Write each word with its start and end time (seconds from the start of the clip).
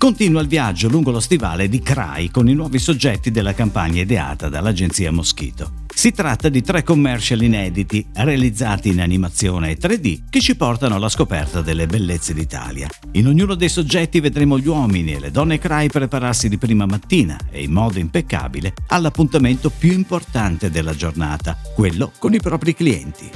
Continua 0.00 0.40
il 0.40 0.48
viaggio 0.48 0.88
lungo 0.88 1.10
lo 1.10 1.20
stivale 1.20 1.68
di 1.68 1.82
CRAI 1.82 2.30
con 2.30 2.48
i 2.48 2.54
nuovi 2.54 2.78
soggetti 2.78 3.30
della 3.30 3.52
campagna 3.52 4.00
ideata 4.00 4.48
dall'agenzia 4.48 5.12
Moschito. 5.12 5.72
Si 5.94 6.10
tratta 6.12 6.48
di 6.48 6.62
tre 6.62 6.82
commercial 6.82 7.42
inediti 7.42 8.06
realizzati 8.14 8.88
in 8.88 9.02
animazione 9.02 9.76
3D 9.76 10.20
che 10.30 10.40
ci 10.40 10.56
portano 10.56 10.94
alla 10.94 11.10
scoperta 11.10 11.60
delle 11.60 11.86
bellezze 11.86 12.32
d'Italia. 12.32 12.88
In 13.12 13.26
ognuno 13.26 13.54
dei 13.54 13.68
soggetti 13.68 14.20
vedremo 14.20 14.58
gli 14.58 14.68
uomini 14.68 15.12
e 15.12 15.20
le 15.20 15.30
donne 15.30 15.58
CRAI 15.58 15.90
prepararsi 15.90 16.48
di 16.48 16.56
prima 16.56 16.86
mattina 16.86 17.38
e 17.50 17.62
in 17.62 17.70
modo 17.70 17.98
impeccabile 17.98 18.72
all'appuntamento 18.86 19.68
più 19.68 19.92
importante 19.92 20.70
della 20.70 20.94
giornata, 20.94 21.58
quello 21.74 22.10
con 22.18 22.32
i 22.32 22.40
propri 22.40 22.72
clienti. 22.72 23.30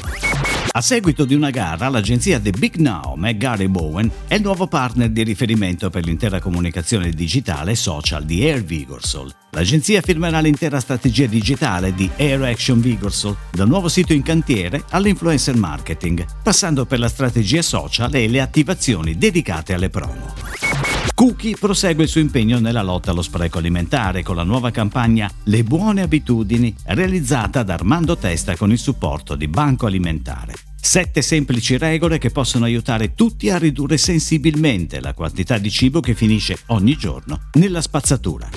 A 0.76 0.80
seguito 0.80 1.24
di 1.24 1.36
una 1.36 1.50
gara, 1.50 1.88
l'agenzia 1.88 2.40
The 2.40 2.50
Big 2.50 2.78
Now 2.78 3.16
e 3.24 3.36
Gary 3.36 3.68
Bowen 3.68 4.10
è 4.26 4.34
il 4.34 4.42
nuovo 4.42 4.66
partner 4.66 5.08
di 5.08 5.22
riferimento 5.22 5.88
per 5.88 6.04
l'intera 6.04 6.40
comunicazione 6.40 7.10
digitale 7.10 7.70
e 7.70 7.76
social 7.76 8.24
di 8.24 8.42
Air 8.42 8.64
Vigorsol. 8.64 9.32
L'agenzia 9.50 10.00
firmerà 10.00 10.40
l'intera 10.40 10.80
strategia 10.80 11.26
digitale 11.26 11.94
di 11.94 12.10
Air 12.16 12.42
Action 12.42 12.80
Vigorsol, 12.80 13.36
dal 13.52 13.68
nuovo 13.68 13.86
sito 13.86 14.14
in 14.14 14.22
cantiere 14.22 14.82
all'influencer 14.90 15.56
marketing, 15.56 16.26
passando 16.42 16.86
per 16.86 16.98
la 16.98 17.08
strategia 17.08 17.62
social 17.62 18.12
e 18.12 18.26
le 18.26 18.40
attivazioni 18.40 19.16
dedicate 19.16 19.74
alle 19.74 19.90
promo. 19.90 20.32
Cookie 21.14 21.56
prosegue 21.56 22.02
il 22.02 22.08
suo 22.08 22.20
impegno 22.20 22.58
nella 22.58 22.82
lotta 22.82 23.12
allo 23.12 23.22
spreco 23.22 23.58
alimentare 23.58 24.24
con 24.24 24.34
la 24.34 24.42
nuova 24.42 24.72
campagna 24.72 25.30
Le 25.44 25.62
buone 25.62 26.02
abitudini 26.02 26.74
realizzata 26.86 27.62
da 27.62 27.74
Armando 27.74 28.16
Testa 28.16 28.56
con 28.56 28.72
il 28.72 28.78
supporto 28.78 29.36
di 29.36 29.46
Banco 29.46 29.86
Alimentare. 29.86 30.63
Sette 30.86 31.22
semplici 31.22 31.78
regole 31.78 32.18
che 32.18 32.28
possono 32.28 32.66
aiutare 32.66 33.14
tutti 33.14 33.48
a 33.48 33.56
ridurre 33.56 33.96
sensibilmente 33.96 35.00
la 35.00 35.14
quantità 35.14 35.56
di 35.56 35.70
cibo 35.70 36.00
che 36.00 36.14
finisce 36.14 36.58
ogni 36.66 36.94
giorno 36.94 37.48
nella 37.54 37.80
spazzatura. 37.80 38.50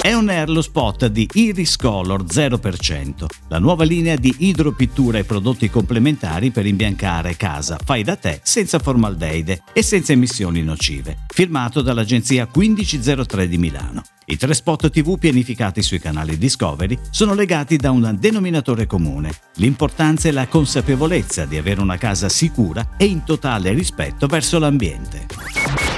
È 0.00 0.12
on 0.16 0.30
air 0.30 0.48
lo 0.48 0.62
spot 0.62 1.08
di 1.08 1.28
Iris 1.34 1.76
Color 1.76 2.24
0%, 2.24 3.26
la 3.48 3.58
nuova 3.58 3.84
linea 3.84 4.16
di 4.16 4.34
idropittura 4.38 5.18
e 5.18 5.24
prodotti 5.24 5.68
complementari 5.68 6.50
per 6.50 6.64
imbiancare 6.64 7.36
casa 7.36 7.78
fai 7.84 8.02
da 8.04 8.16
te 8.16 8.40
senza 8.42 8.78
formaldeide 8.78 9.64
e 9.74 9.82
senza 9.82 10.12
emissioni 10.12 10.62
nocive, 10.62 11.18
firmato 11.28 11.82
dall'agenzia 11.82 12.48
1503 12.50 13.48
di 13.48 13.58
Milano. 13.58 14.02
I 14.30 14.36
tre 14.36 14.54
spot 14.54 14.90
TV 14.90 15.18
pianificati 15.18 15.82
sui 15.82 15.98
canali 15.98 16.38
Discovery 16.38 16.96
sono 17.10 17.34
legati 17.34 17.76
da 17.76 17.90
un 17.90 18.16
denominatore 18.16 18.86
comune. 18.86 19.32
L'importanza 19.56 20.28
è 20.28 20.30
la 20.30 20.46
consapevolezza 20.46 21.46
di 21.46 21.56
avere 21.56 21.80
una 21.80 21.96
casa 21.96 22.28
sicura 22.28 22.90
e 22.96 23.06
in 23.06 23.24
totale 23.24 23.72
rispetto 23.72 24.28
verso 24.28 24.60
l'ambiente. 24.60 25.26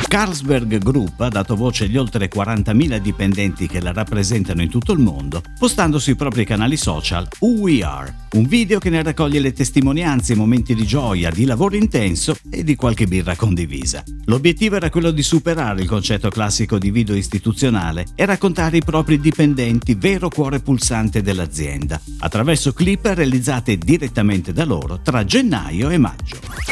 Carlsberg 0.09 0.79
Group 0.79 1.21
ha 1.21 1.29
dato 1.29 1.57
voce 1.57 1.85
agli 1.85 1.97
oltre 1.97 2.29
40.000 2.29 2.99
dipendenti 2.99 3.67
che 3.67 3.81
la 3.81 3.93
rappresentano 3.93 4.63
in 4.63 4.69
tutto 4.69 4.93
il 4.93 4.99
mondo, 4.99 5.43
postando 5.59 5.99
sui 5.99 6.15
propri 6.15 6.45
canali 6.45 6.77
social 6.77 7.27
Who 7.41 7.61
We 7.61 7.83
Are, 7.83 8.15
un 8.33 8.45
video 8.45 8.79
che 8.79 8.91
ne 8.91 9.03
raccoglie 9.03 9.41
le 9.41 9.53
testimonianze, 9.53 10.35
i 10.35 10.37
momenti 10.37 10.75
di 10.75 10.87
gioia, 10.87 11.31
di 11.31 11.45
lavoro 11.45 11.77
intenso 11.77 12.37
e 12.51 12.65
di 12.65 12.75
qualche 12.75 13.07
birra 13.07 13.37
condivisa. 13.37 14.03
L'obiettivo 14.27 14.77
era 14.77 14.91
quello 14.91 15.11
di 15.11 15.23
superare 15.23 15.83
il 15.83 15.89
concetto 15.89 16.29
classico 16.31 16.79
di 16.79 16.91
video 16.91 17.15
istituzionale 17.15 18.07
e 18.15 18.25
raccontare 18.25 18.79
i 18.79 18.83
propri 18.83 19.19
dipendenti, 19.19 19.95
vero 19.95 20.29
cuore 20.29 20.61
pulsante 20.61 21.23
dell'azienda, 21.23 22.01
attraverso 22.21 22.73
clip 22.73 23.07
realizzate 23.07 23.77
direttamente 23.79 24.53
da 24.53 24.65
loro 24.65 25.01
tra 25.03 25.25
gennaio 25.25 25.91
e 25.91 25.99
maggio. 25.99 26.72